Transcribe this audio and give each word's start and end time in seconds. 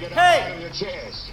get 0.00 0.12
Hey! 0.12 0.40
up 0.40 0.48
out 0.50 0.56
of 0.56 0.60
your 0.62 0.70
chairs. 0.72 1.30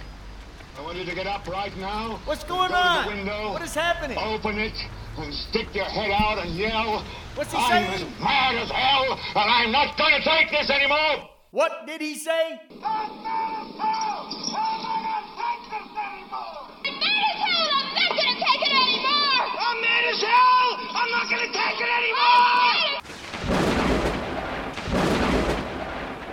I 0.78 0.82
want 0.82 0.96
you 0.98 1.04
to 1.06 1.14
get 1.14 1.26
up 1.26 1.46
right 1.48 1.76
now. 1.78 2.20
What's 2.24 2.44
going 2.44 2.68
go 2.70 2.74
on? 2.76 3.04
To 3.08 3.14
window, 3.16 3.52
What 3.52 3.62
is 3.62 3.74
happening? 3.74 4.16
Open 4.18 4.58
it 4.58 4.76
and 5.18 5.34
stick 5.34 5.74
your 5.74 5.86
head 5.86 6.12
out 6.12 6.38
and 6.38 6.54
yell. 6.54 7.02
What's 7.34 7.50
he 7.50 7.58
I'm 7.58 7.70
saying? 7.70 7.90
as 7.94 8.20
mad 8.20 8.54
as 8.54 8.70
hell, 8.70 9.18
and 9.34 9.50
I'm 9.50 9.72
not 9.72 9.96
going 9.98 10.14
to 10.14 10.22
take 10.22 10.50
this 10.52 10.70
anymore. 10.70 11.28
What 11.50 11.86
did 11.86 12.00
he 12.00 12.14
say? 12.14 12.60
I'm 12.84 13.22
mad 13.24 13.66
as 13.66 13.74
hell. 13.74 14.28
I'm 14.54 14.82
not 14.84 14.94
going 14.94 15.18
to 15.18 15.34
take 15.34 15.64
this 15.72 15.90
anymore. 15.98 16.68
I'm 16.78 16.94
mad 17.00 17.24
as 17.26 17.42
hell 17.42 17.88
and 17.88 17.88
I'm 17.88 17.90
not 17.90 18.14
gonna 18.14 18.38
take 18.38 18.62
it 18.62 18.72
anymore! 18.78 19.42
I'm 19.58 19.78
mad 19.82 20.04
as 20.12 20.20
hell. 20.22 20.68
I'm 20.94 21.10
not 21.10 21.26
going 21.30 21.42
to 21.42 21.52
take 21.52 21.78
it 21.80 21.90
anymore. 21.98 22.98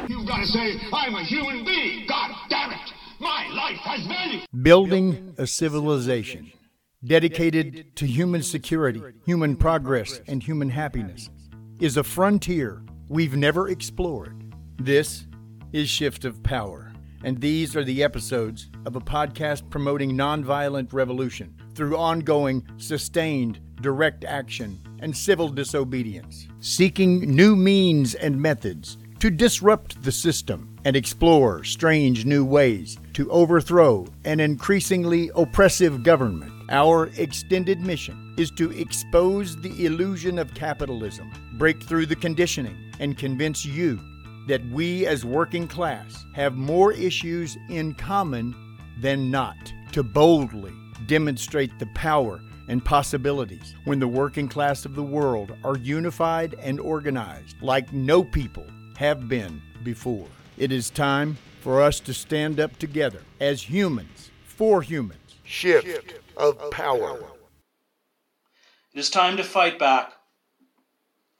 You've 0.07 0.27
got 0.27 0.39
to 0.41 0.45
say, 0.47 0.77
I'm 0.93 1.15
a 1.15 1.23
human 1.23 1.63
being. 1.65 2.05
Building 4.65 5.35
a 5.37 5.45
civilization 5.45 6.51
dedicated 7.05 7.95
to 7.97 8.07
human 8.07 8.41
security, 8.41 8.99
human 9.23 9.55
progress, 9.55 10.21
and 10.27 10.41
human 10.41 10.71
happiness 10.71 11.29
is 11.79 11.97
a 11.97 12.03
frontier 12.03 12.83
we've 13.07 13.35
never 13.35 13.69
explored. 13.69 14.55
This 14.77 15.27
is 15.71 15.87
Shift 15.87 16.25
of 16.25 16.41
Power, 16.41 16.91
and 17.23 17.39
these 17.39 17.75
are 17.75 17.83
the 17.83 18.03
episodes 18.03 18.71
of 18.87 18.95
a 18.95 19.01
podcast 19.01 19.69
promoting 19.69 20.13
nonviolent 20.13 20.93
revolution 20.93 21.55
through 21.75 21.95
ongoing, 21.95 22.65
sustained, 22.77 23.59
direct 23.81 24.23
action 24.23 24.81
and 24.99 25.15
civil 25.15 25.47
disobedience, 25.47 26.47
seeking 26.59 27.19
new 27.35 27.55
means 27.55 28.15
and 28.15 28.41
methods 28.41 28.97
to 29.25 29.31
disrupt 29.31 29.99
the 30.03 30.11
system 30.11 30.77
and 30.85 30.95
explore 30.95 31.63
strange 31.63 32.25
new 32.25 32.45
ways 32.45 32.95
to 33.11 33.27
overthrow 33.31 34.05
an 34.23 34.39
increasingly 34.39 35.31
oppressive 35.33 36.03
government. 36.03 36.53
Our 36.69 37.09
extended 37.17 37.81
mission 37.81 38.35
is 38.37 38.51
to 38.51 38.69
expose 38.79 39.59
the 39.59 39.87
illusion 39.87 40.37
of 40.37 40.53
capitalism, 40.53 41.31
break 41.53 41.81
through 41.81 42.05
the 42.05 42.15
conditioning, 42.15 42.77
and 42.99 43.17
convince 43.17 43.65
you 43.65 43.99
that 44.47 44.63
we 44.69 45.07
as 45.07 45.25
working 45.25 45.67
class 45.67 46.23
have 46.35 46.53
more 46.53 46.91
issues 46.93 47.57
in 47.67 47.95
common 47.95 48.53
than 49.01 49.31
not, 49.31 49.57
to 49.93 50.03
boldly 50.03 50.73
demonstrate 51.07 51.79
the 51.79 51.89
power 51.95 52.41
and 52.67 52.85
possibilities 52.85 53.73
when 53.85 53.97
the 53.97 54.07
working 54.07 54.47
class 54.47 54.85
of 54.85 54.93
the 54.93 55.01
world 55.01 55.51
are 55.63 55.77
unified 55.77 56.53
and 56.61 56.79
organized 56.79 57.59
like 57.63 57.91
no 57.91 58.23
people 58.23 58.67
have 58.97 59.27
been 59.27 59.61
before. 59.83 60.27
It 60.57 60.71
is 60.71 60.89
time 60.89 61.37
for 61.61 61.81
us 61.81 61.99
to 62.01 62.13
stand 62.13 62.59
up 62.59 62.77
together 62.77 63.21
as 63.39 63.63
humans 63.63 64.31
for 64.45 64.81
humans. 64.81 65.35
Shift 65.43 66.13
of 66.37 66.71
power. 66.71 67.19
It 68.93 68.99
is 68.99 69.09
time 69.09 69.37
to 69.37 69.43
fight 69.43 69.77
back 69.77 70.13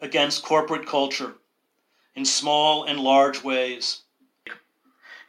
against 0.01 0.43
corporate 0.43 0.85
culture 0.85 1.35
in 2.15 2.25
small 2.25 2.83
and 2.83 2.99
large 2.99 3.43
ways. 3.43 4.01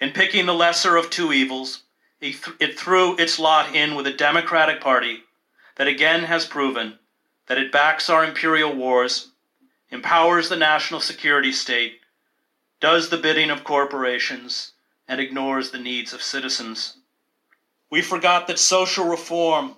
In 0.00 0.10
picking 0.10 0.46
the 0.46 0.54
lesser 0.54 0.96
of 0.96 1.10
two 1.10 1.32
evils, 1.32 1.84
it 2.20 2.42
th- 2.42 2.56
it 2.58 2.78
threw 2.78 3.16
its 3.16 3.38
lot 3.38 3.74
in 3.74 3.94
with 3.94 4.06
a 4.06 4.12
Democratic 4.12 4.80
Party 4.80 5.22
that 5.76 5.88
again 5.88 6.24
has 6.24 6.44
proven 6.44 6.98
that 7.46 7.58
it 7.58 7.72
backs 7.72 8.10
our 8.10 8.24
imperial 8.24 8.74
wars, 8.74 9.32
empowers 9.90 10.48
the 10.48 10.56
national 10.56 11.00
security 11.00 11.52
state, 11.52 12.00
does 12.80 13.08
the 13.08 13.16
bidding 13.16 13.50
of 13.50 13.64
corporations, 13.64 14.72
and 15.08 15.20
ignores 15.20 15.70
the 15.70 15.78
needs 15.78 16.12
of 16.12 16.22
citizens. 16.22 16.96
We 17.90 18.02
forgot 18.02 18.46
that 18.46 18.58
social 18.58 19.06
reform 19.06 19.76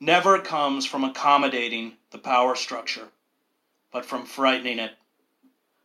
never 0.00 0.38
comes 0.38 0.86
from 0.86 1.04
accommodating 1.04 1.96
the 2.10 2.18
power 2.18 2.54
structure, 2.54 3.08
but 3.92 4.06
from 4.06 4.24
frightening 4.24 4.78
it. 4.78 4.92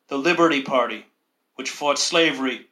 The 0.08 0.18
Liberty 0.18 0.62
Party, 0.62 1.06
which 1.56 1.70
fought 1.70 2.00
slavery, 2.00 2.68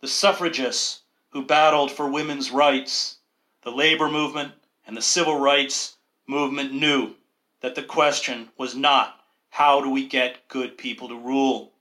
the 0.00 0.08
suffragists 0.08 1.02
who 1.30 1.44
battled 1.44 1.90
for 1.90 2.08
women's 2.08 2.50
rights, 2.50 3.18
the 3.62 3.70
labor 3.70 4.08
movement, 4.08 4.52
and 4.86 4.96
the 4.96 5.02
civil 5.02 5.38
rights 5.38 5.96
movement 6.26 6.72
knew 6.72 7.14
that 7.60 7.74
the 7.74 7.82
question 7.82 8.48
was 8.56 8.74
not 8.74 9.20
how 9.50 9.82
do 9.82 9.90
we 9.90 10.06
get 10.06 10.48
good 10.48 10.78
people 10.78 11.08
to 11.08 11.18
rule. 11.18 11.72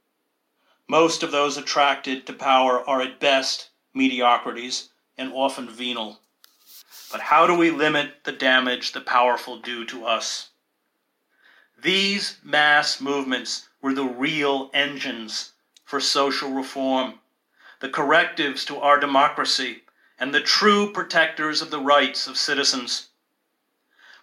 Most 0.89 1.21
of 1.21 1.31
those 1.31 1.57
attracted 1.57 2.25
to 2.25 2.33
power 2.33 2.87
are 2.87 3.01
at 3.01 3.19
best 3.19 3.71
mediocrities 3.93 4.89
and 5.17 5.33
often 5.33 5.69
venal. 5.69 6.21
But 7.11 7.21
how 7.21 7.45
do 7.45 7.55
we 7.55 7.71
limit 7.71 8.23
the 8.23 8.31
damage 8.31 8.93
the 8.93 9.01
powerful 9.01 9.59
do 9.59 9.83
to 9.85 10.05
us? 10.05 10.49
These 11.77 12.37
mass 12.41 13.01
movements 13.01 13.67
were 13.81 13.93
the 13.93 14.05
real 14.05 14.71
engines 14.73 15.51
for 15.83 15.99
social 15.99 16.51
reform, 16.51 17.19
the 17.81 17.89
correctives 17.89 18.63
to 18.65 18.79
our 18.79 18.99
democracy, 18.99 19.83
and 20.17 20.33
the 20.33 20.41
true 20.41 20.91
protectors 20.93 21.61
of 21.61 21.69
the 21.69 21.81
rights 21.81 22.27
of 22.27 22.37
citizens. 22.37 23.09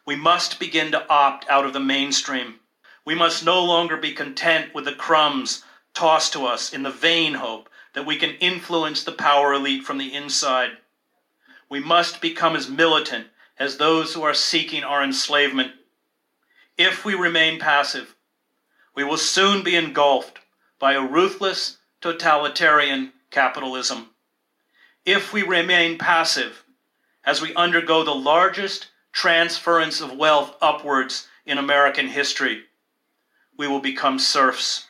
We 0.06 0.16
must 0.16 0.58
begin 0.58 0.92
to 0.92 1.06
opt 1.08 1.48
out 1.48 1.66
of 1.66 1.74
the 1.74 1.80
mainstream. 1.80 2.60
We 3.04 3.14
must 3.14 3.44
no 3.44 3.62
longer 3.62 3.98
be 3.98 4.12
content 4.12 4.74
with 4.74 4.86
the 4.86 4.94
crumbs 4.94 5.62
tossed 5.94 6.32
to 6.32 6.44
us 6.44 6.72
in 6.72 6.82
the 6.82 6.90
vain 6.90 7.34
hope 7.34 7.68
that 7.94 8.06
we 8.06 8.16
can 8.16 8.34
influence 8.40 9.04
the 9.04 9.12
power 9.12 9.54
elite 9.54 9.84
from 9.84 9.98
the 9.98 10.12
inside. 10.12 10.72
We 11.70 11.80
must 11.80 12.20
become 12.20 12.56
as 12.56 12.68
militant 12.68 13.28
as 13.58 13.76
those 13.76 14.12
who 14.12 14.22
are 14.22 14.34
seeking 14.34 14.82
our 14.82 15.02
enslavement. 15.02 15.72
If 16.76 17.04
we 17.04 17.14
remain 17.14 17.60
passive, 17.60 18.14
we 18.94 19.04
will 19.04 19.16
soon 19.16 19.62
be 19.62 19.76
engulfed 19.76 20.38
by 20.78 20.94
a 20.94 21.06
ruthless 21.06 21.78
totalitarian 22.00 23.12
capitalism. 23.30 24.10
If 25.04 25.32
we 25.32 25.42
remain 25.42 25.98
passive 25.98 26.64
as 27.24 27.40
we 27.40 27.54
undergo 27.54 28.04
the 28.04 28.14
largest 28.14 28.88
transference 29.12 30.00
of 30.00 30.16
wealth 30.16 30.56
upwards 30.60 31.28
in 31.46 31.58
American 31.58 32.08
history, 32.08 32.64
we 33.56 33.68
will 33.68 33.80
become 33.80 34.18
serfs. 34.18 34.86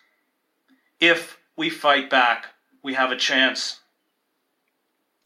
If 1.00 1.38
we 1.56 1.71
fight 1.71 2.09
back, 2.09 2.47
we 2.82 2.94
have 2.94 3.10
a 3.10 3.16
chance. 3.16 3.81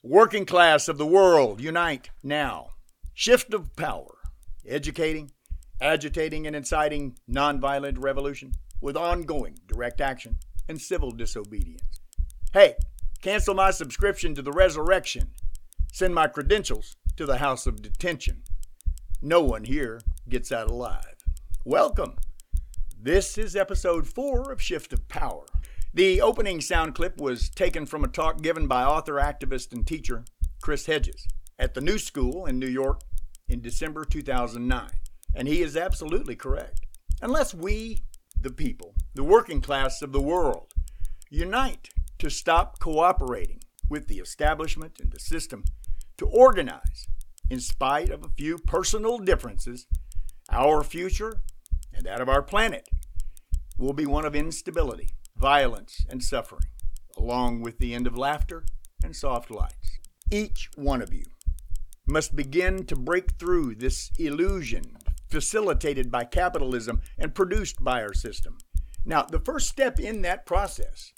Working 0.02 0.46
class 0.46 0.88
of 0.88 0.96
the 0.96 1.06
world, 1.06 1.60
unite 1.60 2.10
now. 2.22 2.70
Shift 3.12 3.52
of 3.52 3.76
power. 3.76 4.16
Educating, 4.66 5.30
agitating, 5.80 6.46
and 6.46 6.56
inciting 6.56 7.18
nonviolent 7.30 8.02
revolution 8.02 8.52
with 8.80 8.96
ongoing 8.96 9.58
direct 9.66 10.00
action 10.00 10.38
and 10.68 10.80
civil 10.80 11.10
disobedience. 11.10 12.00
Hey, 12.52 12.74
cancel 13.20 13.54
my 13.54 13.70
subscription 13.70 14.34
to 14.36 14.42
the 14.42 14.52
resurrection. 14.52 15.32
Send 15.92 16.14
my 16.14 16.28
credentials 16.28 16.96
to 17.16 17.26
the 17.26 17.38
house 17.38 17.66
of 17.66 17.82
detention. 17.82 18.42
No 19.20 19.42
one 19.42 19.64
here 19.64 20.00
gets 20.28 20.50
out 20.50 20.70
alive. 20.70 21.16
Welcome. 21.64 22.16
This 23.00 23.36
is 23.36 23.54
episode 23.54 24.06
four 24.08 24.50
of 24.50 24.62
Shift 24.62 24.92
of 24.92 25.06
Power. 25.08 25.44
The 25.94 26.20
opening 26.20 26.60
sound 26.60 26.94
clip 26.94 27.18
was 27.18 27.48
taken 27.48 27.86
from 27.86 28.04
a 28.04 28.08
talk 28.08 28.42
given 28.42 28.66
by 28.66 28.84
author, 28.84 29.14
activist, 29.14 29.72
and 29.72 29.86
teacher 29.86 30.24
Chris 30.62 30.86
Hedges 30.86 31.26
at 31.58 31.74
the 31.74 31.80
New 31.80 31.98
School 31.98 32.44
in 32.44 32.58
New 32.58 32.68
York 32.68 33.00
in 33.48 33.62
December 33.62 34.04
2009. 34.04 34.90
And 35.34 35.48
he 35.48 35.62
is 35.62 35.76
absolutely 35.76 36.36
correct. 36.36 36.80
Unless 37.22 37.54
we, 37.54 38.02
the 38.38 38.50
people, 38.50 38.94
the 39.14 39.24
working 39.24 39.60
class 39.60 40.02
of 40.02 40.12
the 40.12 40.20
world, 40.20 40.72
unite 41.30 41.88
to 42.18 42.28
stop 42.28 42.78
cooperating 42.78 43.60
with 43.88 44.08
the 44.08 44.18
establishment 44.18 45.00
and 45.00 45.10
the 45.10 45.20
system, 45.20 45.64
to 46.18 46.26
organize, 46.26 47.06
in 47.48 47.60
spite 47.60 48.10
of 48.10 48.24
a 48.24 48.30
few 48.36 48.58
personal 48.58 49.18
differences, 49.18 49.86
our 50.50 50.84
future 50.84 51.40
and 51.94 52.04
that 52.04 52.20
of 52.20 52.28
our 52.28 52.42
planet 52.42 52.88
will 53.78 53.92
be 53.92 54.06
one 54.06 54.24
of 54.24 54.36
instability, 54.36 55.10
violence, 55.38 56.04
and 56.08 56.22
suffering, 56.22 56.66
along 57.16 57.62
with 57.62 57.78
the 57.78 57.94
end 57.94 58.06
of 58.06 58.18
laughter 58.18 58.64
and 59.02 59.14
soft 59.14 59.50
lights. 59.50 59.98
Each 60.30 60.68
one 60.76 61.00
of 61.00 61.12
you 61.12 61.24
must 62.06 62.36
begin 62.36 62.84
to 62.86 62.96
break 62.96 63.32
through 63.38 63.76
this 63.76 64.10
illusion 64.18 64.96
facilitated 65.30 66.10
by 66.10 66.24
capitalism 66.24 67.00
and 67.18 67.34
produced 67.34 67.82
by 67.82 68.02
our 68.02 68.14
system. 68.14 68.58
Now, 69.04 69.22
the 69.22 69.40
first 69.40 69.68
step 69.68 70.00
in 70.00 70.22
that 70.22 70.46
process 70.46 71.12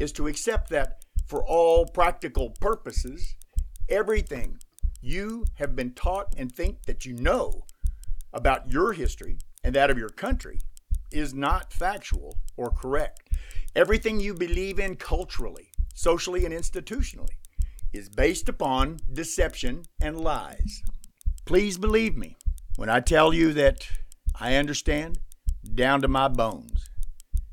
is 0.00 0.12
to 0.12 0.28
accept 0.28 0.70
that 0.70 1.04
for 1.26 1.44
all 1.44 1.86
practical 1.86 2.50
purposes, 2.60 3.36
everything 3.88 4.58
you 5.00 5.44
have 5.54 5.74
been 5.74 5.92
taught 5.92 6.34
and 6.36 6.50
think 6.50 6.84
that 6.84 7.04
you 7.04 7.14
know 7.14 7.64
about 8.32 8.70
your 8.70 8.92
history 8.92 9.38
and 9.64 9.74
that 9.74 9.90
of 9.90 9.98
your 9.98 10.08
country 10.08 10.60
is 11.10 11.34
not 11.34 11.72
factual 11.72 12.36
or 12.56 12.70
correct. 12.70 13.28
Everything 13.74 14.20
you 14.20 14.34
believe 14.34 14.78
in 14.78 14.96
culturally, 14.96 15.70
socially, 15.94 16.44
and 16.44 16.52
institutionally 16.52 17.36
is 17.92 18.08
based 18.08 18.48
upon 18.48 18.98
deception 19.10 19.84
and 20.00 20.20
lies. 20.20 20.82
Please 21.46 21.78
believe 21.78 22.16
me 22.16 22.36
when 22.76 22.90
I 22.90 23.00
tell 23.00 23.32
you 23.32 23.52
that 23.54 23.88
I 24.38 24.56
understand 24.56 25.18
down 25.74 26.02
to 26.02 26.08
my 26.08 26.28
bones 26.28 26.88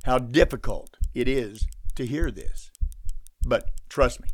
how 0.03 0.19
difficult 0.19 0.97
it 1.13 1.27
is 1.27 1.65
to 1.95 2.05
hear 2.05 2.31
this. 2.31 2.69
But 3.45 3.69
trust 3.89 4.21
me, 4.21 4.29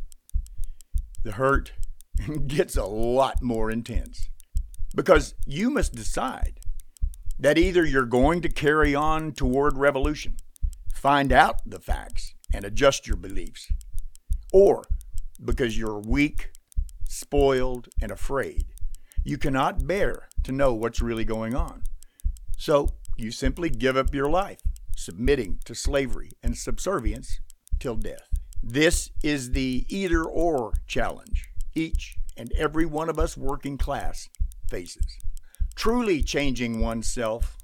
the 1.24 1.34
hurt 1.34 1.72
gets 2.48 2.78
a 2.78 2.86
lot 2.86 3.42
more 3.42 3.70
intense 3.70 4.30
because 4.96 5.36
you 5.46 5.70
must 5.70 5.94
decide 5.94 6.60
that 7.38 7.58
either 7.58 7.84
you're 7.86 8.06
going 8.06 8.42
to 8.42 8.50
carry 8.50 8.96
on 8.96 9.34
toward 9.34 9.78
revolution, 9.78 10.38
find 11.06 11.32
out 11.32 11.62
the 11.68 11.80
facts, 11.80 12.34
and 12.52 12.66
adjust 12.66 13.06
your 13.06 13.16
beliefs, 13.16 13.72
or 14.52 14.84
because 15.44 15.78
you're 15.78 16.00
weak, 16.00 16.50
spoiled, 17.08 17.88
and 18.02 18.12
afraid, 18.12 18.66
you 19.24 19.38
cannot 19.38 19.86
bear 19.86 20.28
to 20.42 20.52
know 20.52 20.74
what's 20.74 21.04
really 21.04 21.24
going 21.24 21.54
on. 21.54 21.84
So 22.58 22.88
you 23.18 23.30
simply 23.30 23.70
give 23.70 23.96
up 23.96 24.16
your 24.16 24.32
life, 24.32 24.62
submitting 24.98 25.60
to 25.66 25.76
slavery 25.76 26.32
and 26.42 26.58
subservience 26.58 27.40
till 27.78 27.98
death. 27.98 28.28
This 28.64 29.12
is 29.22 29.52
the 29.52 29.86
either 29.90 30.24
or 30.24 30.74
challenge 30.88 31.50
each 31.76 32.16
and 32.36 32.52
every 32.54 32.88
one 32.88 33.10
of 33.10 33.20
us 33.20 33.38
working 33.38 33.78
class 33.78 34.28
faces. 34.72 35.06
Truly 35.76 36.24
changing 36.24 36.80
oneself, 36.80 37.58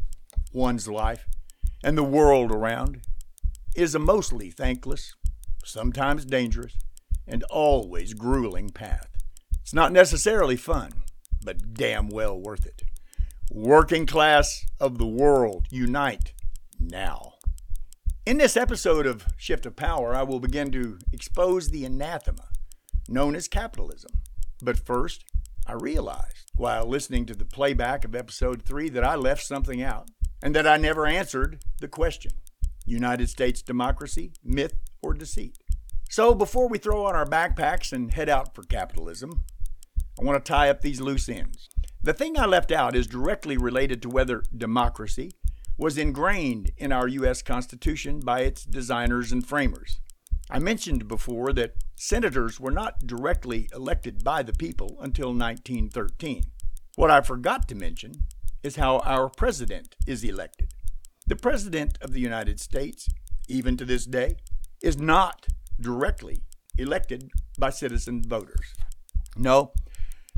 one's 0.53 0.87
life, 0.87 1.25
and 1.83 1.97
the 1.97 2.03
world 2.03 2.51
around 2.51 3.01
is 3.75 3.95
a 3.95 3.99
mostly 3.99 4.51
thankless, 4.51 5.15
sometimes 5.63 6.25
dangerous, 6.25 6.73
and 7.27 7.43
always 7.43 8.13
grueling 8.13 8.69
path. 8.69 9.07
It's 9.61 9.73
not 9.73 9.93
necessarily 9.93 10.57
fun, 10.57 10.91
but 11.43 11.73
damn 11.73 12.09
well 12.09 12.37
worth 12.39 12.65
it. 12.65 12.83
Working 13.49 14.05
class 14.05 14.65
of 14.79 14.97
the 14.97 15.07
world, 15.07 15.67
unite 15.69 16.33
now. 16.79 17.33
In 18.25 18.37
this 18.37 18.57
episode 18.57 19.07
of 19.07 19.25
Shift 19.37 19.65
of 19.65 19.75
Power, 19.75 20.15
I 20.15 20.23
will 20.23 20.39
begin 20.39 20.71
to 20.71 20.99
expose 21.11 21.69
the 21.69 21.85
anathema 21.85 22.47
known 23.07 23.35
as 23.35 23.47
capitalism. 23.47 24.11
But 24.61 24.79
first, 24.79 25.23
I 25.65 25.73
realized 25.73 26.51
while 26.55 26.85
listening 26.85 27.25
to 27.27 27.33
the 27.33 27.45
playback 27.45 28.05
of 28.05 28.15
episode 28.15 28.63
3 28.63 28.89
that 28.89 29.03
I 29.03 29.15
left 29.15 29.43
something 29.43 29.81
out 29.81 30.09
and 30.41 30.55
that 30.55 30.67
I 30.67 30.77
never 30.77 31.05
answered 31.05 31.63
the 31.79 31.87
question 31.87 32.31
United 32.85 33.29
States 33.29 33.61
democracy, 33.61 34.33
myth 34.43 34.75
or 35.01 35.13
deceit? 35.13 35.57
So 36.09 36.35
before 36.35 36.67
we 36.67 36.77
throw 36.77 37.05
on 37.05 37.15
our 37.15 37.25
backpacks 37.25 37.93
and 37.93 38.13
head 38.13 38.29
out 38.29 38.53
for 38.53 38.63
capitalism, 38.63 39.43
I 40.19 40.23
want 40.23 40.43
to 40.43 40.51
tie 40.51 40.69
up 40.69 40.81
these 40.81 40.99
loose 40.99 41.29
ends. 41.29 41.69
The 42.03 42.13
thing 42.13 42.37
I 42.37 42.45
left 42.45 42.71
out 42.71 42.95
is 42.95 43.07
directly 43.07 43.57
related 43.57 44.01
to 44.01 44.09
whether 44.09 44.43
democracy 44.55 45.31
was 45.77 45.97
ingrained 45.97 46.71
in 46.77 46.91
our 46.91 47.07
U.S. 47.07 47.41
Constitution 47.41 48.19
by 48.19 48.41
its 48.41 48.63
designers 48.63 49.31
and 49.31 49.45
framers. 49.45 49.99
I 50.49 50.59
mentioned 50.59 51.07
before 51.07 51.53
that 51.53 51.75
senators 51.95 52.59
were 52.59 52.71
not 52.71 53.07
directly 53.07 53.69
elected 53.73 54.23
by 54.23 54.43
the 54.43 54.53
people 54.53 54.97
until 54.99 55.29
1913. 55.29 56.43
What 56.95 57.09
I 57.09 57.21
forgot 57.21 57.69
to 57.69 57.75
mention 57.75 58.11
is 58.63 58.75
how 58.75 58.99
our 58.99 59.29
president 59.29 59.95
is 60.05 60.23
elected. 60.23 60.73
The 61.31 61.37
President 61.37 61.97
of 62.01 62.11
the 62.11 62.19
United 62.19 62.59
States, 62.59 63.07
even 63.47 63.77
to 63.77 63.85
this 63.85 64.05
day, 64.05 64.35
is 64.83 64.97
not 64.97 65.47
directly 65.79 66.43
elected 66.77 67.31
by 67.57 67.69
citizen 67.69 68.21
voters. 68.21 68.75
No, 69.37 69.71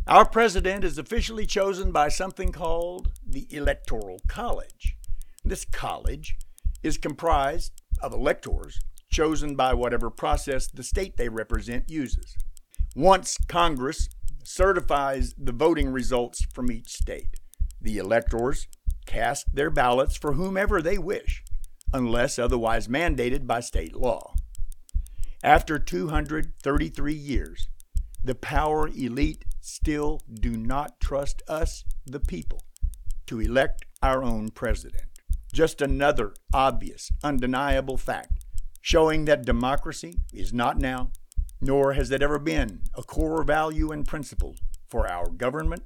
our 0.05 0.23
president 0.23 0.83
is 0.83 0.99
officially 0.99 1.47
chosen 1.47 1.91
by 1.91 2.09
something 2.09 2.51
called 2.51 3.11
the 3.25 3.47
Electoral 3.49 4.19
College. 4.27 4.95
This 5.43 5.65
college 5.65 6.35
is 6.83 6.99
comprised 6.99 7.81
of 7.99 8.13
electors 8.13 8.79
chosen 9.11 9.55
by 9.55 9.73
whatever 9.73 10.11
process 10.11 10.67
the 10.67 10.83
state 10.83 11.17
they 11.17 11.27
represent 11.27 11.89
uses. 11.89 12.35
Once 12.95 13.35
Congress 13.47 14.09
certifies 14.43 15.33
the 15.39 15.53
voting 15.53 15.89
results 15.89 16.45
from 16.53 16.71
each 16.71 16.91
state, 16.91 17.39
the 17.81 17.97
electors 17.97 18.67
cast 19.05 19.53
their 19.53 19.69
ballots 19.69 20.15
for 20.15 20.33
whomever 20.33 20.81
they 20.81 20.97
wish, 20.97 21.43
unless 21.93 22.39
otherwise 22.39 22.87
mandated 22.87 23.45
by 23.45 23.59
state 23.59 23.95
law. 23.95 24.33
After 25.43 25.77
233 25.77 27.13
years, 27.13 27.67
the 28.23 28.35
power 28.35 28.87
elite 28.87 29.43
still 29.59 30.21
do 30.33 30.55
not 30.57 30.99
trust 30.99 31.41
us, 31.47 31.83
the 32.05 32.19
people, 32.19 32.61
to 33.27 33.39
elect 33.39 33.85
our 34.01 34.23
own 34.23 34.49
president. 34.49 35.05
Just 35.51 35.81
another 35.81 36.33
obvious, 36.53 37.11
undeniable 37.23 37.97
fact 37.97 38.43
showing 38.83 39.23
that 39.25 39.45
democracy 39.45 40.17
is 40.33 40.53
not 40.53 40.77
now, 40.77 41.09
nor 41.61 41.93
has 41.93 42.11
it 42.11 42.21
ever 42.21 42.37
been, 42.37 42.81
a 42.95 43.01
core 43.01 43.41
value 43.43 43.91
and 43.91 44.05
principle 44.05 44.55
for 44.87 45.09
our 45.09 45.29
government 45.29 45.83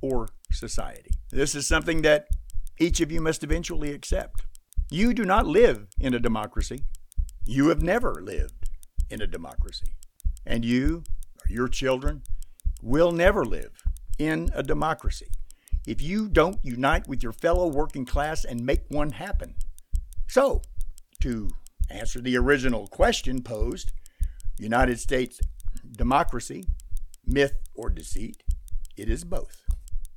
or 0.00 0.28
society. 0.50 1.10
This 1.30 1.54
is 1.54 1.66
something 1.68 2.02
that 2.02 2.26
each 2.80 3.00
of 3.00 3.10
you 3.10 3.20
must 3.20 3.42
eventually 3.42 3.92
accept. 3.92 4.44
You 4.90 5.12
do 5.12 5.24
not 5.24 5.46
live 5.46 5.86
in 5.98 6.14
a 6.14 6.18
democracy. 6.18 6.82
You 7.44 7.68
have 7.68 7.82
never 7.82 8.22
lived 8.22 8.70
in 9.10 9.20
a 9.20 9.26
democracy. 9.26 9.88
And 10.46 10.64
you, 10.64 11.04
or 11.36 11.52
your 11.52 11.68
children, 11.68 12.22
will 12.82 13.12
never 13.12 13.44
live 13.44 13.72
in 14.18 14.48
a 14.54 14.62
democracy 14.62 15.28
if 15.86 16.02
you 16.02 16.28
don't 16.28 16.58
unite 16.62 17.08
with 17.08 17.22
your 17.22 17.32
fellow 17.32 17.66
working 17.66 18.04
class 18.04 18.44
and 18.44 18.64
make 18.64 18.82
one 18.88 19.10
happen. 19.10 19.54
So, 20.28 20.60
to 21.22 21.48
answer 21.90 22.20
the 22.20 22.36
original 22.36 22.86
question 22.86 23.42
posed 23.42 23.92
United 24.58 25.00
States 25.00 25.40
democracy, 25.92 26.64
myth 27.24 27.54
or 27.74 27.88
deceit, 27.88 28.42
it 28.96 29.08
is 29.08 29.24
both. 29.24 29.67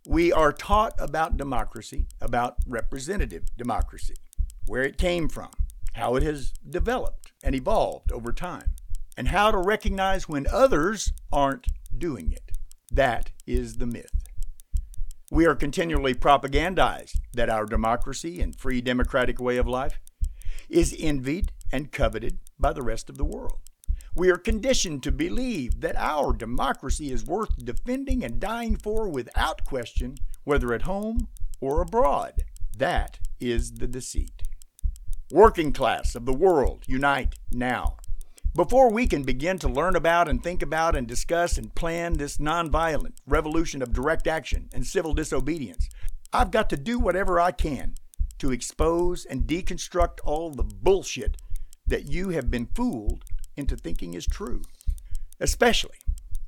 We 0.08 0.34
are 0.34 0.52
taught 0.52 0.94
about 0.98 1.38
democracy, 1.38 2.08
about 2.20 2.56
representative 2.66 3.56
democracy, 3.56 4.16
where 4.66 4.84
it 4.84 4.98
came 4.98 5.30
from, 5.30 5.52
how 5.94 6.16
it 6.16 6.24
has 6.24 6.54
developed 6.68 7.32
and 7.44 7.54
evolved 7.54 8.12
over 8.12 8.34
time, 8.34 8.72
and 9.16 9.28
how 9.28 9.52
to 9.52 9.60
recognize 9.60 10.28
when 10.28 10.48
others 10.52 11.14
aren't 11.32 11.68
doing 11.96 12.32
it. 12.32 12.52
That 12.92 13.30
is 13.46 13.78
the 13.78 13.86
myth. 13.86 14.12
We 15.30 15.46
are 15.46 15.56
continually 15.56 16.16
propagandized 16.16 17.20
that 17.34 17.50
our 17.50 17.66
democracy 17.66 18.42
and 18.42 18.56
free 18.56 18.82
democratic 18.82 19.40
way 19.40 19.58
of 19.58 19.68
life 19.68 20.00
is 20.68 20.96
envied 20.98 21.52
and 21.72 21.92
coveted 21.92 22.40
by 22.60 22.74
the 22.74 22.82
rest 22.82 23.08
of 23.08 23.18
the 23.18 23.26
world. 23.26 23.60
We 24.14 24.30
are 24.30 24.38
conditioned 24.38 25.04
to 25.04 25.12
believe 25.12 25.80
that 25.80 25.96
our 25.96 26.34
democracy 26.34 27.14
is 27.14 27.26
worth 27.26 27.64
defending 27.64 28.26
and 28.26 28.42
dying 28.42 28.76
for 28.76 29.08
without 29.08 29.64
question, 29.64 30.18
whether 30.44 30.74
at 30.74 30.82
home 30.82 31.30
or 31.62 31.82
abroad. 31.82 32.44
That 32.78 33.20
is 33.40 33.72
the 33.76 33.88
deceit. 33.88 34.44
Working 35.32 35.72
class 35.72 36.14
of 36.14 36.26
the 36.26 36.34
world, 36.34 36.84
unite 36.88 37.36
now. 37.54 37.96
Before 38.54 38.92
we 38.92 39.08
can 39.08 39.24
begin 39.24 39.58
to 39.60 39.70
learn 39.70 39.96
about 39.96 40.28
and 40.28 40.44
think 40.44 40.62
about 40.62 40.94
and 40.94 41.08
discuss 41.08 41.58
and 41.58 41.74
plan 41.74 42.14
this 42.14 42.36
nonviolent 42.36 43.14
revolution 43.26 43.82
of 43.82 43.94
direct 43.94 44.28
action 44.28 44.68
and 44.74 44.86
civil 44.86 45.14
disobedience, 45.14 45.88
I've 46.34 46.52
got 46.52 46.70
to 46.72 46.78
do 46.78 47.00
whatever 47.00 47.40
I 47.40 47.52
can 47.52 47.96
to 48.40 48.52
expose 48.52 49.24
and 49.24 49.48
deconstruct 49.48 50.20
all 50.26 50.52
the 50.52 50.66
bullshit 50.66 51.38
that 51.88 52.10
you 52.10 52.30
have 52.30 52.52
been 52.52 52.68
fooled 52.76 53.24
into 53.56 53.76
thinking 53.76 54.14
is 54.14 54.26
true, 54.26 54.62
especially 55.40 55.98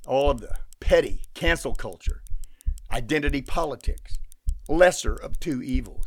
all 0.06 0.30
of 0.30 0.42
the 0.42 0.56
petty 0.80 1.22
cancel 1.34 1.74
culture, 1.74 2.22
identity 2.92 3.42
politics, 3.42 4.18
lesser 4.68 5.14
of 5.14 5.40
two 5.40 5.62
evils. 5.62 6.06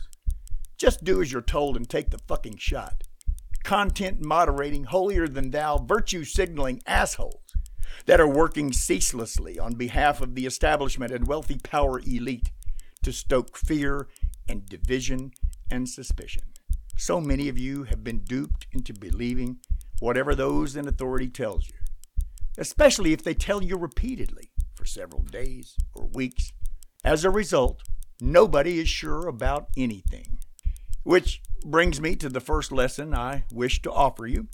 Just 0.77 1.05
do 1.05 1.23
as 1.23 1.33
you're 1.33 1.43
told 1.43 1.77
and 1.77 1.89
take 1.89 2.11
the 2.11 2.21
fucking 2.29 2.57
shot. 2.59 3.03
Content 3.65 4.25
moderating, 4.25 4.85
holier 4.85 5.27
than 5.27 5.51
thou, 5.51 5.79
virtue 5.79 6.25
signaling 6.25 6.83
assholes 6.87 7.43
that 8.05 8.21
are 8.21 8.29
working 8.29 8.73
ceaselessly 8.73 9.59
on 9.59 9.75
behalf 9.75 10.21
of 10.21 10.35
the 10.35 10.47
establishment 10.47 11.13
and 11.13 11.27
wealthy 11.27 11.59
power 11.63 12.01
elite 12.01 12.51
to 13.03 13.13
stoke 13.13 13.57
fear 13.57 14.09
and 14.49 14.67
division 14.67 15.33
and 15.71 15.89
suspicion. 15.89 16.43
So 16.97 17.21
many 17.21 17.49
of 17.49 17.59
you 17.59 17.85
have 17.85 18.05
been 18.05 18.21
duped 18.21 18.67
into 18.73 18.93
believing 18.93 19.59
whatever 20.01 20.35
those 20.35 20.77
in 20.77 20.87
authority 20.89 21.29
tells 21.29 21.69
you, 21.69 21.77
especially 22.59 23.13
if 23.13 23.23
they 23.23 23.35
tell 23.35 23.63
you 23.63 23.77
repeatedly 23.77 24.51
for 24.75 24.85
several 24.85 25.23
days 25.23 25.77
or 25.95 26.07
weeks. 26.07 26.53
As 27.05 27.25
a 27.25 27.31
result, 27.31 27.83
nobody 28.21 28.79
is 28.79 28.89
sure 28.89 29.29
about 29.29 29.69
anything. 29.77 30.39
Which 31.03 31.41
brings 31.65 32.01
me 32.01 32.17
to 32.17 32.29
the 32.29 32.41
first 32.41 32.73
lesson 32.73 33.15
I 33.15 33.45
wish 33.53 33.81
to 33.83 33.93
offer 33.93 34.27
you. 34.27 34.49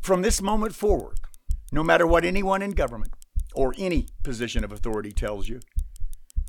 From 0.00 0.22
this 0.22 0.40
moment 0.40 0.74
forward, 0.74 1.18
no 1.70 1.82
matter 1.82 2.06
what 2.06 2.24
anyone 2.24 2.62
in 2.62 2.72
government, 2.72 3.12
or 3.54 3.74
any 3.78 4.08
position 4.22 4.64
of 4.64 4.72
authority 4.72 5.12
tells 5.12 5.48
you, 5.48 5.60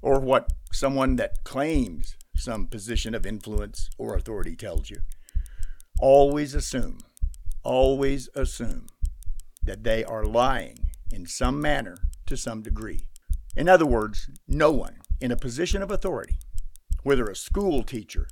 or 0.02 0.20
what 0.20 0.52
someone 0.72 1.16
that 1.18 1.44
claims 1.44 2.16
some 2.36 2.68
position 2.68 3.14
of 3.14 3.26
influence 3.26 3.90
or 3.98 4.16
authority 4.16 4.56
tells 4.56 4.90
you, 4.90 4.98
always 6.00 6.56
assume, 6.56 7.00
always 7.64 8.30
assume 8.36 8.88
that 9.64 9.84
they 9.84 10.04
are 10.04 10.26
lying 10.26 10.78
in 11.12 11.26
some 11.26 11.62
manner 11.62 11.98
to 12.26 12.38
some 12.38 12.62
degree. 12.62 13.02
In 13.56 13.70
other 13.70 13.86
words, 13.86 14.30
no 14.48 14.72
one 14.72 14.98
in 15.22 15.32
a 15.32 15.38
position 15.38 15.82
of 15.82 15.92
authority, 15.92 16.38
whether 17.04 17.26
a 17.26 17.36
school 17.36 17.84
teacher 17.84 18.28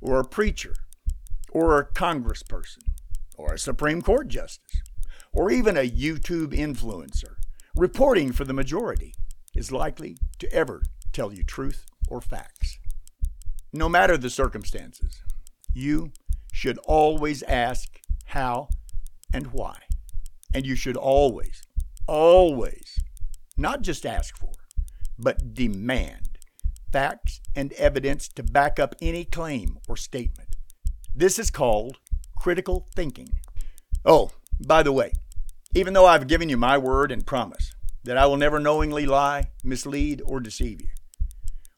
or 0.00 0.18
a 0.18 0.24
preacher 0.24 0.74
or 1.50 1.78
a 1.78 1.86
congressperson 1.86 2.82
or 3.36 3.52
a 3.52 3.58
Supreme 3.58 4.02
Court 4.02 4.28
justice 4.28 4.82
or 5.32 5.50
even 5.50 5.76
a 5.76 5.88
YouTube 5.88 6.54
influencer 6.54 7.34
reporting 7.74 8.32
for 8.32 8.44
the 8.44 8.52
majority 8.52 9.14
is 9.54 9.72
likely 9.72 10.16
to 10.38 10.52
ever 10.52 10.82
tell 11.12 11.32
you 11.32 11.42
truth 11.42 11.86
or 12.08 12.20
facts. 12.20 12.78
No 13.72 13.88
matter 13.88 14.16
the 14.16 14.30
circumstances, 14.30 15.22
you 15.74 16.12
should 16.52 16.78
always 16.78 17.42
ask 17.44 17.98
how 18.32 18.66
and 19.32 19.46
why. 19.48 19.76
And 20.54 20.64
you 20.64 20.74
should 20.74 20.96
always, 20.96 21.62
always, 22.06 22.98
not 23.58 23.82
just 23.82 24.06
ask 24.06 24.38
for, 24.38 24.52
but 25.18 25.52
demand 25.54 26.38
facts 26.90 27.40
and 27.54 27.72
evidence 27.74 28.28
to 28.28 28.42
back 28.42 28.78
up 28.78 28.94
any 29.02 29.24
claim 29.24 29.78
or 29.86 29.96
statement. 29.96 30.56
This 31.14 31.38
is 31.38 31.50
called 31.50 31.98
critical 32.38 32.86
thinking. 32.94 33.28
Oh, 34.04 34.30
by 34.66 34.82
the 34.82 34.92
way, 34.92 35.12
even 35.74 35.92
though 35.92 36.06
I've 36.06 36.26
given 36.26 36.48
you 36.48 36.56
my 36.56 36.78
word 36.78 37.12
and 37.12 37.26
promise 37.26 37.74
that 38.04 38.16
I 38.16 38.24
will 38.24 38.38
never 38.38 38.58
knowingly 38.58 39.04
lie, 39.04 39.50
mislead, 39.62 40.22
or 40.24 40.40
deceive 40.40 40.80
you, 40.80 40.88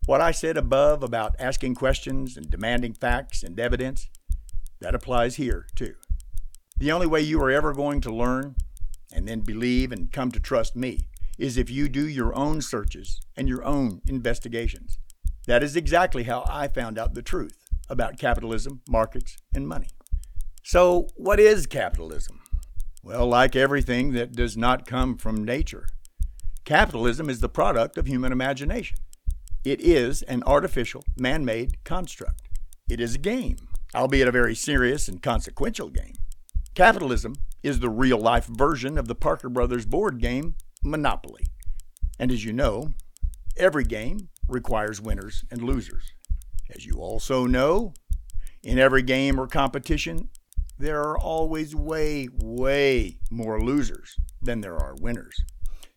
what 0.06 0.20
I 0.20 0.30
said 0.30 0.56
above 0.56 1.02
about 1.02 1.34
asking 1.40 1.74
questions 1.74 2.36
and 2.36 2.48
demanding 2.48 2.94
facts 2.94 3.42
and 3.42 3.58
evidence, 3.58 4.08
that 4.80 4.94
applies 4.94 5.36
here 5.36 5.66
too. 5.74 5.94
The 6.76 6.90
only 6.90 7.06
way 7.06 7.20
you 7.20 7.40
are 7.40 7.50
ever 7.50 7.72
going 7.72 8.00
to 8.02 8.12
learn 8.12 8.56
and 9.12 9.28
then 9.28 9.40
believe 9.40 9.92
and 9.92 10.10
come 10.10 10.32
to 10.32 10.40
trust 10.40 10.74
me 10.74 11.06
is 11.38 11.56
if 11.56 11.70
you 11.70 11.88
do 11.88 12.06
your 12.08 12.34
own 12.36 12.60
searches 12.60 13.20
and 13.36 13.48
your 13.48 13.64
own 13.64 14.00
investigations. 14.06 14.98
That 15.46 15.62
is 15.62 15.76
exactly 15.76 16.24
how 16.24 16.44
I 16.48 16.68
found 16.68 16.98
out 16.98 17.14
the 17.14 17.22
truth 17.22 17.56
about 17.88 18.18
capitalism, 18.18 18.80
markets, 18.88 19.36
and 19.54 19.68
money. 19.68 19.88
So, 20.64 21.08
what 21.16 21.38
is 21.38 21.66
capitalism? 21.66 22.40
Well, 23.02 23.26
like 23.26 23.54
everything 23.54 24.12
that 24.12 24.32
does 24.32 24.56
not 24.56 24.86
come 24.86 25.16
from 25.16 25.44
nature, 25.44 25.86
capitalism 26.64 27.28
is 27.28 27.40
the 27.40 27.48
product 27.48 27.98
of 27.98 28.06
human 28.06 28.32
imagination. 28.32 28.98
It 29.64 29.80
is 29.80 30.22
an 30.22 30.42
artificial, 30.44 31.04
man 31.16 31.44
made 31.44 31.84
construct. 31.84 32.48
It 32.88 33.00
is 33.00 33.14
a 33.14 33.18
game, 33.18 33.56
albeit 33.94 34.28
a 34.28 34.32
very 34.32 34.54
serious 34.54 35.06
and 35.06 35.22
consequential 35.22 35.90
game. 35.90 36.14
Capitalism 36.74 37.34
is 37.62 37.78
the 37.78 37.88
real 37.88 38.18
life 38.18 38.46
version 38.46 38.98
of 38.98 39.06
the 39.06 39.14
Parker 39.14 39.48
Brothers 39.48 39.86
board 39.86 40.20
game, 40.20 40.56
Monopoly. 40.82 41.44
And 42.18 42.32
as 42.32 42.44
you 42.44 42.52
know, 42.52 42.88
every 43.56 43.84
game 43.84 44.28
requires 44.48 45.00
winners 45.00 45.44
and 45.52 45.62
losers. 45.62 46.12
As 46.74 46.84
you 46.84 46.94
also 46.94 47.46
know, 47.46 47.94
in 48.64 48.80
every 48.80 49.02
game 49.02 49.38
or 49.38 49.46
competition, 49.46 50.30
there 50.76 51.00
are 51.00 51.16
always 51.16 51.76
way, 51.76 52.26
way 52.32 53.20
more 53.30 53.60
losers 53.60 54.16
than 54.42 54.60
there 54.60 54.76
are 54.76 54.96
winners. 55.00 55.36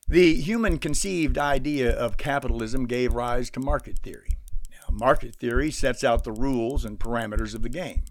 The 0.08 0.36
human 0.36 0.78
conceived 0.78 1.40
idea 1.40 1.92
of 1.92 2.18
capitalism 2.18 2.86
gave 2.86 3.14
rise 3.14 3.50
to 3.52 3.60
market 3.60 3.98
theory. 4.04 4.38
Now, 4.70 4.96
market 4.96 5.38
theory 5.38 5.72
sets 5.72 6.04
out 6.04 6.24
the 6.24 6.32
rules 6.32 6.86
and 6.86 7.00
parameters 7.00 7.56
of 7.56 7.64
the 7.64 7.70
game. 7.70 8.04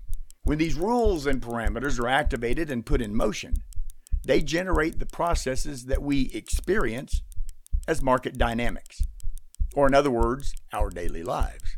When 0.47 0.59
these 0.59 0.77
rules 0.77 1.27
and 1.27 1.43
parameters 1.43 1.99
are 1.99 2.07
activated 2.07 2.71
and 2.71 2.87
put 2.87 3.03
in 3.03 3.17
motion, 3.17 3.57
they 4.25 4.43
generate 4.43 5.01
the 5.01 5.05
processes 5.05 5.87
that 5.87 6.01
we 6.01 6.31
experience 6.33 7.21
as 7.89 8.01
market 8.01 8.39
dynamics, 8.39 9.03
or 9.75 9.89
in 9.89 9.95
other 9.95 10.11
words, 10.11 10.55
our 10.73 10.89
daily 10.89 11.25
lives. 11.25 11.75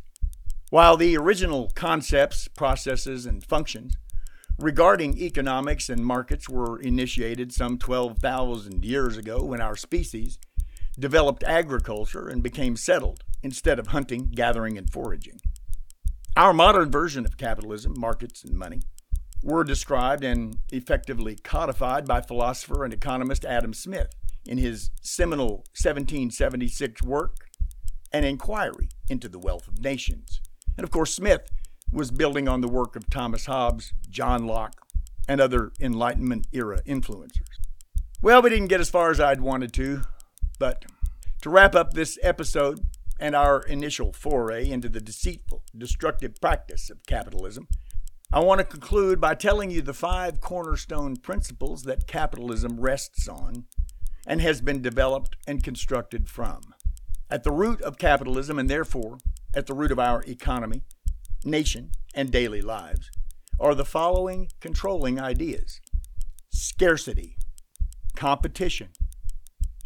While 0.69 0.99
the 0.99 1.17
original 1.17 1.73
concepts, 1.75 2.47
processes, 2.47 3.25
and 3.25 3.43
functions 3.43 3.95
regarding 4.59 5.17
economics 5.17 5.89
and 5.89 6.05
markets 6.05 6.47
were 6.47 6.79
initiated 6.79 7.55
some 7.55 7.79
12,000 7.79 8.85
years 8.85 9.17
ago 9.17 9.43
when 9.43 9.63
our 9.63 9.77
species 9.77 10.39
developed 10.99 11.43
agriculture 11.45 12.29
and 12.29 12.43
became 12.43 12.77
settled 12.77 13.25
instead 13.43 13.79
of 13.79 13.87
hunting, 13.87 14.29
gathering, 14.29 14.77
and 14.77 14.91
foraging. 14.91 15.41
Our 16.39 16.53
modern 16.53 16.89
version 16.93 17.25
of 17.25 17.37
capitalism, 17.37 17.95
markets, 17.99 18.45
and 18.45 18.57
money 18.57 18.83
were 19.43 19.65
described 19.65 20.23
and 20.23 20.59
effectively 20.71 21.35
codified 21.35 22.07
by 22.07 22.21
philosopher 22.21 22.85
and 22.85 22.95
economist 22.95 23.45
Adam 23.45 23.75
Smith 23.75 24.15
in 24.47 24.57
his 24.57 24.93
seminal 25.03 25.65
1776 25.75 27.03
work, 27.03 27.39
An 28.13 28.23
Inquiry 28.23 28.89
into 29.11 29.29
the 29.29 29.41
Wealth 29.41 29.67
of 29.67 29.83
Nations. 29.83 30.41
And 30.77 30.85
of 30.85 30.93
course, 30.93 31.13
Smith 31.13 31.51
was 31.91 32.13
building 32.13 32.47
on 32.47 32.61
the 32.61 32.69
work 32.69 32.95
of 32.95 33.11
Thomas 33.11 33.47
Hobbes, 33.47 33.93
John 34.09 34.47
Locke, 34.47 34.87
and 35.27 35.41
other 35.41 35.73
Enlightenment 35.81 36.47
era 36.53 36.81
influencers. 36.87 37.51
Well, 38.23 38.43
we 38.43 38.51
didn't 38.51 38.69
get 38.69 38.81
as 38.81 38.91
far 38.91 39.11
as 39.11 39.19
I'd 39.19 39.41
wanted 39.41 39.73
to, 39.73 40.03
but 40.61 40.85
to 41.43 41.51
wrap 41.51 41.75
up 41.75 41.95
this 41.95 42.17
episode 42.23 42.79
and 43.19 43.35
our 43.35 43.63
initial 43.63 44.13
foray 44.13 44.71
into 44.71 44.89
the 44.89 45.01
deceitful, 45.01 45.63
destructive 45.77 46.41
practice 46.41 46.91
of 46.91 47.05
capitalism, 47.07 47.67
I 48.33 48.41
want 48.41 48.59
to 48.59 48.65
conclude 48.65 49.21
by 49.21 49.35
telling 49.35 49.71
you 49.71 49.81
the 49.81 49.95
five 49.95 50.41
cornerstone 50.41 51.17
principles 51.17 51.85
that 51.85 52.07
capitalism 52.07 52.79
rests 52.79 53.27
on 53.27 53.65
and 54.27 54.43
has 54.43 54.61
been 54.61 54.83
developed 54.83 55.37
and 55.47 55.65
constructed 55.65 56.29
from. 56.29 56.61
At 57.31 57.43
the 57.43 57.51
root 57.51 57.81
of 57.81 57.97
capitalism, 57.97 58.59
and 58.59 58.69
therefore 58.69 59.19
at 59.55 59.67
the 59.67 59.75
root 59.75 59.91
of 59.91 59.99
our 59.99 60.23
economy, 60.27 60.83
nation, 61.45 61.91
and 62.15 62.31
daily 62.31 62.61
lives 62.61 63.11
are 63.59 63.75
the 63.75 63.85
following 63.85 64.49
controlling 64.61 65.19
ideas 65.19 65.81
scarcity, 66.51 67.37
competition, 68.15 68.89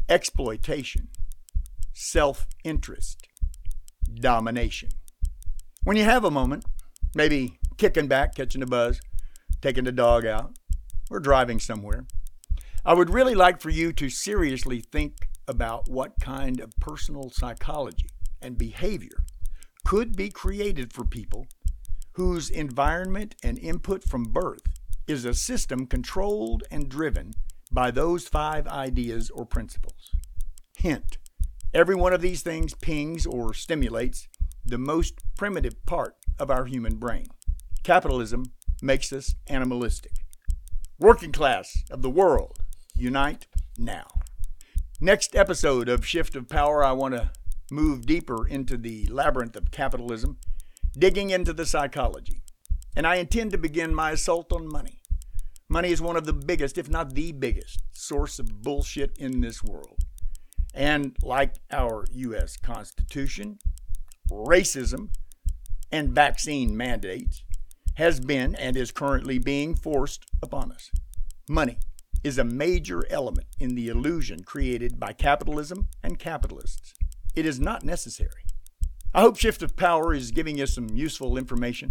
exploitation, 0.08 1.08
self 1.92 2.46
interest, 2.64 3.26
domination. 4.14 4.90
When 5.84 5.96
you 5.96 6.04
have 6.04 6.24
a 6.24 6.30
moment, 6.30 6.64
maybe 7.14 7.58
kicking 7.76 8.08
back, 8.08 8.34
catching 8.34 8.62
a 8.62 8.66
buzz, 8.66 9.00
taking 9.60 9.84
the 9.84 9.92
dog 9.92 10.26
out, 10.26 10.56
or 11.10 11.20
driving 11.20 11.58
somewhere, 11.58 12.06
I 12.84 12.94
would 12.94 13.10
really 13.10 13.34
like 13.34 13.60
for 13.60 13.70
you 13.70 13.92
to 13.94 14.08
seriously 14.08 14.80
think 14.80 15.28
about 15.46 15.88
what 15.88 16.20
kind 16.20 16.60
of 16.60 16.72
personal 16.80 17.30
psychology 17.30 18.08
and 18.40 18.58
behavior 18.58 19.24
could 19.84 20.16
be 20.16 20.30
created 20.30 20.92
for 20.92 21.04
people 21.04 21.46
whose 22.14 22.50
environment 22.50 23.34
and 23.42 23.58
input 23.58 24.04
from 24.04 24.24
birth 24.24 24.62
is 25.06 25.24
a 25.24 25.34
system 25.34 25.86
controlled 25.86 26.62
and 26.70 26.88
driven 26.88 27.32
by 27.70 27.90
those 27.90 28.28
five 28.28 28.66
ideas 28.68 29.30
or 29.30 29.46
principles. 29.46 30.10
Hint 30.76 31.18
every 31.74 31.94
one 31.94 32.12
of 32.12 32.20
these 32.20 32.42
things 32.42 32.74
pings 32.74 33.26
or 33.26 33.54
stimulates 33.54 34.28
the 34.64 34.78
most 34.78 35.20
primitive 35.36 35.84
part 35.86 36.16
of 36.38 36.50
our 36.50 36.66
human 36.66 36.96
brain. 36.96 37.26
Capitalism 37.82 38.44
makes 38.80 39.12
us 39.12 39.34
animalistic. 39.48 40.12
Working 40.98 41.32
class 41.32 41.82
of 41.90 42.02
the 42.02 42.10
world, 42.10 42.58
unite 42.94 43.46
now. 43.78 44.06
Next 45.00 45.34
episode 45.34 45.88
of 45.88 46.06
Shift 46.06 46.36
of 46.36 46.48
Power, 46.48 46.84
I 46.84 46.92
want 46.92 47.14
to 47.14 47.30
move 47.70 48.06
deeper 48.06 48.46
into 48.46 48.76
the 48.76 49.06
labyrinth 49.06 49.56
of 49.56 49.70
capitalism, 49.70 50.38
digging 50.96 51.30
into 51.30 51.52
the 51.52 51.66
psychology. 51.66 52.42
And 52.94 53.06
I 53.06 53.16
intend 53.16 53.50
to 53.52 53.58
begin 53.58 53.94
my 53.94 54.12
assault 54.12 54.52
on 54.52 54.68
money. 54.68 55.00
Money 55.68 55.90
is 55.90 56.02
one 56.02 56.16
of 56.16 56.26
the 56.26 56.34
biggest, 56.34 56.76
if 56.76 56.90
not 56.90 57.14
the 57.14 57.32
biggest, 57.32 57.82
source 57.92 58.38
of 58.38 58.62
bullshit 58.62 59.16
in 59.16 59.40
this 59.40 59.64
world. 59.64 59.96
And 60.74 61.16
like 61.22 61.56
our 61.70 62.04
U.S. 62.10 62.56
Constitution, 62.56 63.58
racism, 64.30 65.10
and 65.90 66.12
vaccine 66.12 66.76
mandates 66.76 67.42
has 67.96 68.20
been 68.20 68.54
and 68.54 68.76
is 68.76 68.90
currently 68.90 69.38
being 69.38 69.74
forced 69.74 70.24
upon 70.42 70.72
us. 70.72 70.90
Money 71.48 71.78
is 72.24 72.38
a 72.38 72.44
major 72.44 73.04
element 73.10 73.46
in 73.58 73.74
the 73.74 73.88
illusion 73.88 74.42
created 74.44 74.98
by 74.98 75.12
capitalism 75.12 75.88
and 76.02 76.18
capitalists. 76.18 76.94
It 77.34 77.44
is 77.44 77.60
not 77.60 77.84
necessary. 77.84 78.44
I 79.14 79.20
hope 79.20 79.36
Shift 79.36 79.62
of 79.62 79.76
Power 79.76 80.14
is 80.14 80.30
giving 80.30 80.56
you 80.56 80.66
some 80.66 80.88
useful 80.88 81.36
information 81.36 81.90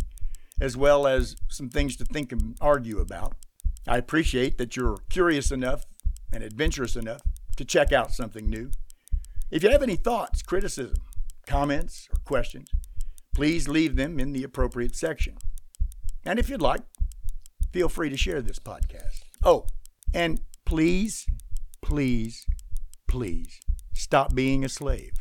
as 0.60 0.78
well 0.78 1.08
as 1.08 1.36
some 1.50 1.70
things 1.70 1.96
to 1.98 2.06
think 2.06 2.32
and 2.32 2.56
argue 2.62 3.00
about. 3.00 3.34
I 3.88 3.98
appreciate 3.98 4.58
that 4.60 4.76
you're 4.76 4.98
curious 5.10 5.52
enough 5.52 5.86
and 6.32 6.44
adventurous 6.44 6.96
enough 6.96 7.22
to 7.62 7.66
check 7.66 7.92
out 7.92 8.12
something 8.12 8.50
new. 8.50 8.72
If 9.52 9.62
you 9.62 9.70
have 9.70 9.84
any 9.84 9.96
thoughts, 9.96 10.42
criticism, 10.42 10.98
comments, 11.46 12.08
or 12.12 12.20
questions, 12.26 12.70
please 13.36 13.68
leave 13.68 13.96
them 13.96 14.20
in 14.20 14.34
the 14.34 14.44
appropriate 14.44 14.96
section. 14.96 15.38
And 16.26 16.40
if 16.40 16.50
you'd 16.50 16.62
like, 16.62 16.82
feel 17.72 17.88
free 17.88 18.10
to 18.10 18.18
share 18.18 18.42
this 18.42 18.58
podcast. 18.58 19.20
Oh, 19.44 19.68
and 20.12 20.42
please, 20.66 21.26
please, 21.84 22.46
please 23.08 23.60
stop 23.94 24.34
being 24.34 24.66
a 24.66 24.70
slave. 24.70 25.12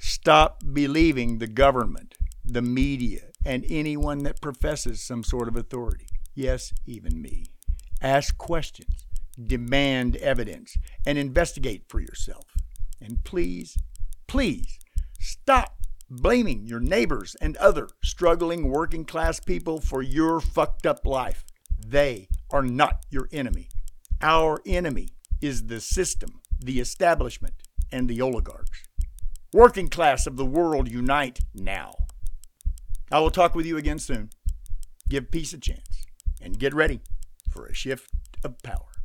Stop 0.00 0.62
believing 0.72 1.38
the 1.38 1.46
government, 1.46 2.16
the 2.44 2.62
media, 2.62 3.30
and 3.44 3.64
anyone 3.68 4.24
that 4.24 4.40
professes 4.40 5.06
some 5.06 5.22
sort 5.22 5.46
of 5.46 5.56
authority. 5.56 6.06
Yes, 6.34 6.72
even 6.84 7.22
me. 7.22 7.44
Ask 8.02 8.36
questions, 8.36 9.05
demand 9.42 10.16
evidence, 10.16 10.76
and 11.06 11.18
investigate 11.18 11.84
for 11.88 12.00
yourself. 12.00 12.44
And 13.00 13.22
please, 13.24 13.76
please 14.26 14.78
stop 15.20 15.76
blaming 16.08 16.66
your 16.66 16.80
neighbors 16.80 17.36
and 17.40 17.56
other 17.56 17.88
struggling 18.02 18.68
working 18.68 19.04
class 19.04 19.40
people 19.40 19.80
for 19.80 20.02
your 20.02 20.40
fucked 20.40 20.86
up 20.86 21.04
life. 21.04 21.44
They 21.86 22.28
are 22.50 22.62
not 22.62 23.04
your 23.10 23.28
enemy. 23.32 23.68
Our 24.22 24.62
enemy 24.64 25.10
is 25.42 25.66
the 25.66 25.80
system, 25.80 26.40
the 26.58 26.80
establishment, 26.80 27.54
and 27.92 28.08
the 28.08 28.20
oligarchs. 28.20 28.82
Working 29.52 29.88
class 29.88 30.26
of 30.26 30.36
the 30.36 30.44
world, 30.44 30.88
unite 30.88 31.40
now. 31.54 31.94
I 33.10 33.20
will 33.20 33.30
talk 33.30 33.54
with 33.54 33.66
you 33.66 33.76
again 33.76 33.98
soon. 33.98 34.30
Give 35.08 35.30
peace 35.30 35.52
a 35.52 35.58
chance 35.58 36.06
and 36.40 36.58
get 36.58 36.74
ready 36.74 37.00
for 37.50 37.66
a 37.66 37.74
shift 37.74 38.10
of 38.44 38.60
power. 38.62 38.95